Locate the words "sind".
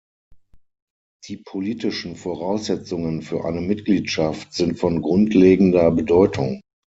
4.51-4.79